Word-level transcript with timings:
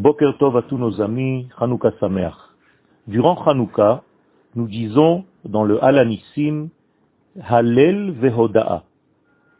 Boker 0.00 0.38
Tov 0.38 0.56
à 0.56 0.62
tous 0.62 0.78
nos 0.78 1.02
amis, 1.02 1.46
Hanouka 1.58 1.92
Sameach. 2.00 2.32
Durant 3.06 3.34
Hanouka, 3.44 4.02
nous 4.54 4.66
disons 4.66 5.26
dans 5.44 5.62
le 5.62 5.84
Halanissim, 5.84 6.70
Hallel 7.38 8.12
Vehoda'a. 8.12 8.84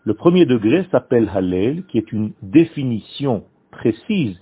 Le 0.04 0.14
premier 0.14 0.46
degré 0.46 0.87
s'appelle 0.90 1.30
Hallel, 1.34 1.84
qui 1.88 1.98
est 1.98 2.11
une 2.11 2.32
définition 2.40 3.45
précise 3.71 4.40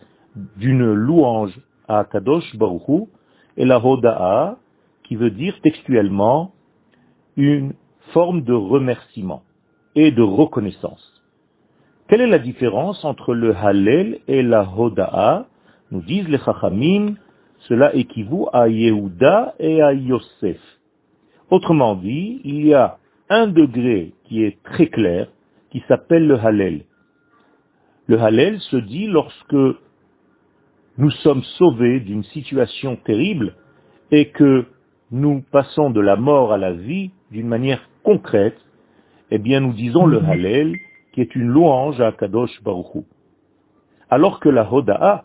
d'une 0.57 0.85
louange 0.85 1.59
à 1.89 2.05
Kadosh 2.05 2.55
Baruchu, 2.57 3.09
et 3.57 3.65
la 3.65 3.85
Hoda'a, 3.85 4.57
qui 5.03 5.17
veut 5.17 5.33
dire 5.33 5.59
textuellement 5.65 6.53
une 7.37 7.73
forme 8.13 8.43
de 8.43 8.53
remerciement 8.53 9.43
et 9.97 10.13
de 10.13 10.23
reconnaissance. 10.23 11.25
Quelle 12.07 12.21
est 12.21 12.29
la 12.29 12.39
différence 12.39 13.05
entre 13.05 13.35
le 13.35 13.53
Hallel 13.57 14.21
et 14.29 14.45
la 14.45 14.63
Hoda'a? 14.63 15.47
Nous 15.91 16.03
disent 16.03 16.29
les 16.29 16.39
Chachamim, 16.39 17.15
cela 17.61 17.95
équivaut 17.95 18.49
à 18.53 18.69
Yehuda 18.69 19.55
et 19.59 19.81
à 19.83 19.93
Yosef. 19.93 20.61
Autrement 21.51 21.97
dit, 21.97 22.41
il 22.45 22.67
y 22.67 22.75
a 22.75 22.99
un 23.31 23.47
degré 23.47 24.13
qui 24.25 24.45
est 24.45 24.63
très 24.63 24.89
clair, 24.89 25.29
qui 25.71 25.83
s'appelle 25.89 26.27
le 26.27 26.39
Hallel. 26.39 26.85
Le 28.07 28.21
Hallel 28.21 28.61
se 28.61 28.77
dit 28.77 29.07
lorsque 29.07 29.57
nous 30.99 31.11
sommes 31.23 31.43
sauvés 31.59 32.01
d'une 32.01 32.25
situation 32.25 32.97
terrible 32.97 33.55
et 34.11 34.31
que 34.31 34.67
nous 35.11 35.43
passons 35.53 35.91
de 35.91 36.01
la 36.01 36.17
mort 36.17 36.53
à 36.53 36.59
la 36.59 36.73
vie 36.73 37.11
d'une 37.31 37.49
manière 37.49 37.81
concrète, 38.03 38.59
eh 39.31 39.39
bien 39.39 39.61
nous 39.61 39.73
disons 39.73 40.07
le 40.07 40.23
Hallel, 40.23 40.77
qui 41.13 41.21
est 41.21 41.35
une 41.35 41.49
louange 41.49 42.01
à 42.01 42.13
Kadosh 42.13 42.63
Baruch 42.63 43.05
Alors 44.11 44.41
que 44.41 44.49
la 44.49 44.71
Hoda'a, 44.71 45.25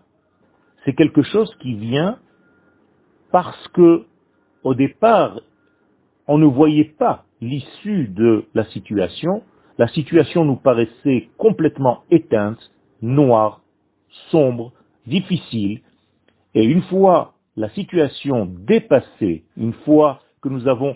c'est 0.85 0.93
quelque 0.93 1.23
chose 1.23 1.53
qui 1.59 1.75
vient 1.75 2.19
parce 3.31 3.67
que, 3.70 4.05
au 4.63 4.76
départ, 4.76 5.40
on 6.27 6.37
ne 6.37 6.45
voyait 6.45 6.93
pas 6.98 7.25
l'issue 7.41 8.07
de 8.07 8.45
la 8.53 8.65
situation, 8.65 9.43
la 9.77 9.87
situation 9.87 10.45
nous 10.45 10.55
paraissait 10.55 11.29
complètement 11.37 12.03
éteinte, 12.12 12.59
noire, 13.01 13.62
sombre, 14.29 14.71
difficile, 15.07 15.81
et 16.53 16.63
une 16.63 16.84
fois 16.84 17.34
la 17.55 17.70
situation 17.70 18.45
dépassée, 18.45 19.43
une 19.57 19.73
fois 19.73 20.21
que 20.41 20.49
nous 20.49 20.68
avons 20.68 20.95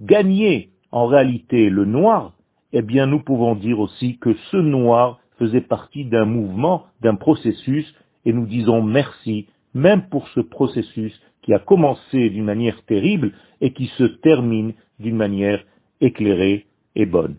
gagné 0.00 0.70
en 0.92 1.06
réalité 1.06 1.70
le 1.70 1.84
noir, 1.84 2.34
eh 2.72 2.82
bien 2.82 3.06
nous 3.06 3.22
pouvons 3.22 3.54
dire 3.54 3.80
aussi 3.80 4.18
que 4.18 4.34
ce 4.50 4.56
noir 4.56 5.20
faisait 5.38 5.60
partie 5.60 6.04
d'un 6.04 6.26
mouvement, 6.26 6.86
d'un 7.00 7.14
processus, 7.14 7.92
et 8.24 8.32
nous 8.32 8.46
disons 8.46 8.82
merci, 8.82 9.46
même 9.74 10.08
pour 10.08 10.28
ce 10.28 10.40
processus 10.40 11.18
qui 11.42 11.54
a 11.54 11.58
commencé 11.58 12.30
d'une 12.30 12.44
manière 12.44 12.82
terrible 12.84 13.32
et 13.60 13.72
qui 13.72 13.86
se 13.98 14.04
termine 14.04 14.74
d'une 14.98 15.16
manière 15.16 15.64
éclairée 16.00 16.66
et 16.94 17.06
bonne. 17.06 17.36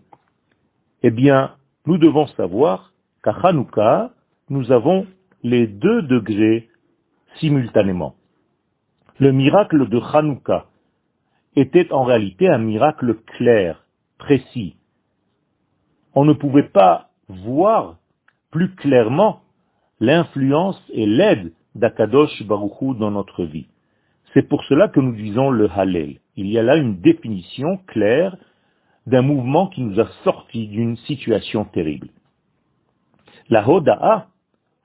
Eh 1.02 1.10
bien, 1.10 1.52
nous 1.86 1.98
devons 1.98 2.26
savoir 2.28 2.92
qu'à 3.22 3.32
Hanouka, 3.32 4.12
nous 4.48 4.72
avons 4.72 5.06
les 5.42 5.66
deux 5.66 6.02
degrés 6.02 6.68
simultanément. 7.38 8.14
Le 9.18 9.32
miracle 9.32 9.88
de 9.88 9.98
Hanouka 9.98 10.66
était 11.56 11.92
en 11.92 12.04
réalité 12.04 12.48
un 12.48 12.58
miracle 12.58 13.16
clair, 13.36 13.84
précis. 14.18 14.76
On 16.14 16.24
ne 16.24 16.32
pouvait 16.32 16.68
pas 16.68 17.10
voir 17.28 17.98
plus 18.50 18.74
clairement 18.74 19.41
l'influence 20.02 20.82
et 20.92 21.06
l'aide 21.06 21.52
d'Akadosh 21.76 22.42
Baruchou 22.42 22.94
dans 22.94 23.12
notre 23.12 23.44
vie. 23.44 23.68
C'est 24.34 24.48
pour 24.48 24.64
cela 24.64 24.88
que 24.88 24.98
nous 24.98 25.14
disons 25.14 25.50
le 25.50 25.70
Hallel. 25.70 26.16
Il 26.36 26.48
y 26.48 26.58
a 26.58 26.62
là 26.62 26.76
une 26.76 27.00
définition 27.00 27.78
claire 27.86 28.36
d'un 29.06 29.22
mouvement 29.22 29.68
qui 29.68 29.80
nous 29.82 30.00
a 30.00 30.08
sortis 30.24 30.66
d'une 30.66 30.96
situation 30.96 31.64
terrible. 31.66 32.08
La 33.48 33.68
Hoda'a, 33.68 34.26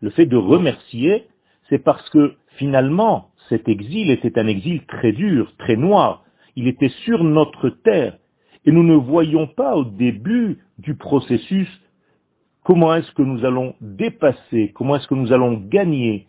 le 0.02 0.12
fait 0.12 0.28
de 0.28 0.38
remercier, 0.38 1.26
c'est 1.68 1.84
parce 1.84 2.08
que 2.12 2.36
finalement, 2.58 3.30
cet 3.50 3.68
exil 3.68 4.12
était 4.12 4.38
un 4.38 4.46
exil 4.46 4.86
très 4.86 5.14
dur, 5.14 5.52
très 5.58 5.78
noir. 5.78 6.26
Il 6.56 6.68
était 6.68 6.94
sur 7.06 7.24
notre 7.24 7.70
terre. 7.70 8.18
Et 8.66 8.72
nous 8.72 8.84
ne 8.84 8.96
voyons 8.96 9.48
pas 9.48 9.76
au 9.76 9.86
début 9.86 10.60
du 10.78 10.96
processus 10.96 11.70
comment 12.68 12.94
est-ce 12.96 13.12
que 13.14 13.22
nous 13.22 13.46
allons 13.46 13.76
dépasser, 13.80 14.74
comment 14.76 14.98
est-ce 14.98 15.08
que 15.08 15.16
nous 15.16 15.32
allons 15.32 15.54
gagner, 15.54 16.28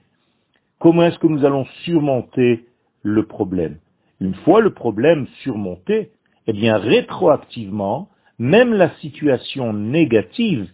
comment 0.78 1.02
est-ce 1.02 1.18
que 1.18 1.26
nous 1.26 1.44
allons 1.44 1.64
surmonter 1.82 2.64
le 3.02 3.26
problème? 3.26 3.78
Une 4.20 4.34
fois 4.34 4.60
le 4.60 4.72
problème 4.72 5.26
surmonté, 5.42 6.12
eh 6.46 6.52
bien 6.52 6.76
rétroactivement, 6.76 8.08
même 8.38 8.72
la 8.72 8.90
situation 9.00 9.72
négative 9.72 10.70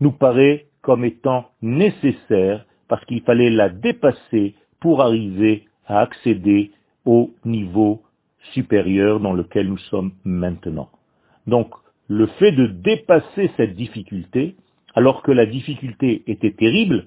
nous 0.00 0.10
paraît 0.10 0.66
comme 0.82 1.04
étant 1.04 1.50
nécessaire 1.62 2.66
parce 2.88 3.04
qu'il 3.04 3.22
fallait 3.22 3.50
la 3.50 3.68
dépasser 3.68 4.56
pour 4.80 5.02
arriver 5.02 5.66
à 5.86 6.00
accéder 6.00 6.72
au 7.04 7.30
niveau 7.44 8.02
supérieur 8.52 9.20
dans 9.20 9.34
lequel 9.34 9.68
nous 9.68 9.78
sommes 9.78 10.14
maintenant. 10.24 10.88
Donc, 11.46 11.70
le 12.08 12.26
fait 12.26 12.52
de 12.52 12.66
dépasser 12.66 13.52
cette 13.56 13.76
difficulté, 13.76 14.56
alors 14.94 15.22
que 15.22 15.32
la 15.32 15.46
difficulté 15.46 16.22
était 16.26 16.52
terrible, 16.52 17.06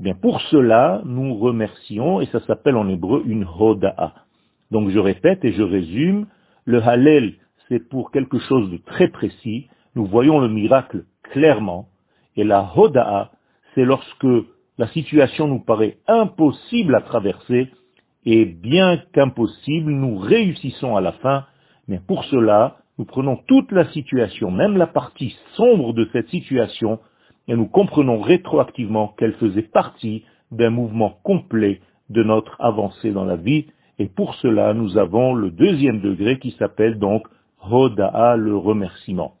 eh 0.00 0.02
bien 0.02 0.14
pour 0.14 0.40
cela, 0.42 1.02
nous 1.04 1.34
remercions, 1.34 2.20
et 2.20 2.26
ça 2.26 2.40
s'appelle 2.40 2.76
en 2.76 2.88
hébreu 2.88 3.22
une 3.26 3.44
hoda'a. 3.44 4.14
Donc 4.70 4.90
je 4.90 4.98
répète 4.98 5.44
et 5.44 5.52
je 5.52 5.62
résume, 5.62 6.26
le 6.64 6.82
Hallel, 6.82 7.34
c'est 7.68 7.88
pour 7.88 8.10
quelque 8.10 8.38
chose 8.38 8.70
de 8.70 8.78
très 8.78 9.08
précis, 9.08 9.68
nous 9.94 10.06
voyons 10.06 10.40
le 10.40 10.48
miracle 10.48 11.04
clairement, 11.22 11.88
et 12.36 12.44
la 12.44 12.70
hoda'a, 12.76 13.32
c'est 13.74 13.84
lorsque 13.84 14.26
la 14.78 14.86
situation 14.88 15.48
nous 15.48 15.60
paraît 15.60 15.98
impossible 16.06 16.94
à 16.94 17.00
traverser, 17.00 17.68
et 18.24 18.44
bien 18.44 18.98
qu'impossible, 19.12 19.90
nous 19.90 20.18
réussissons 20.18 20.96
à 20.96 21.00
la 21.00 21.12
fin, 21.12 21.46
mais 21.88 22.00
pour 22.06 22.24
cela, 22.24 22.78
nous 22.98 23.04
prenons 23.04 23.36
toute 23.46 23.72
la 23.72 23.88
situation, 23.92 24.50
même 24.50 24.76
la 24.76 24.86
partie 24.86 25.36
sombre 25.54 25.92
de 25.94 26.08
cette 26.12 26.28
situation, 26.28 26.98
et 27.48 27.56
nous 27.56 27.66
comprenons 27.66 28.20
rétroactivement 28.20 29.08
qu'elle 29.18 29.32
faisait 29.34 29.62
partie 29.62 30.24
d'un 30.52 30.70
mouvement 30.70 31.18
complet 31.22 31.80
de 32.10 32.22
notre 32.22 32.56
avancée 32.60 33.10
dans 33.10 33.24
la 33.24 33.36
vie, 33.36 33.66
et 33.98 34.06
pour 34.06 34.34
cela, 34.36 34.74
nous 34.74 34.96
avons 34.96 35.34
le 35.34 35.50
deuxième 35.50 36.00
degré 36.00 36.38
qui 36.38 36.52
s'appelle 36.52 36.98
donc 36.98 37.26
Hoda'a, 37.68 38.36
le 38.36 38.56
remerciement. 38.56 39.34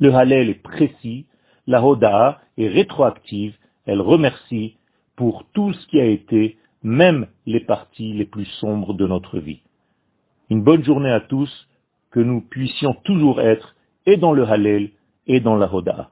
Le 0.00 0.12
Hallel 0.12 0.50
est 0.50 0.62
précis, 0.62 1.26
la 1.66 1.84
Hoda'a 1.84 2.40
est 2.58 2.68
rétroactive, 2.68 3.56
elle 3.86 4.00
remercie 4.00 4.76
pour 5.14 5.44
tout 5.52 5.72
ce 5.72 5.86
qui 5.86 6.00
a 6.00 6.06
été, 6.06 6.58
même 6.82 7.28
les 7.46 7.60
parties 7.60 8.12
les 8.14 8.24
plus 8.24 8.46
sombres 8.60 8.94
de 8.94 9.06
notre 9.06 9.38
vie. 9.38 9.62
Une 10.50 10.62
bonne 10.62 10.82
journée 10.82 11.12
à 11.12 11.20
tous, 11.20 11.68
que 12.10 12.20
nous 12.20 12.40
puissions 12.40 12.94
toujours 13.04 13.40
être 13.40 13.76
et 14.06 14.16
dans 14.16 14.32
le 14.32 14.44
Hallel 14.44 14.90
et 15.26 15.40
dans 15.40 15.56
la 15.56 15.72
Hoda'a. 15.72 16.10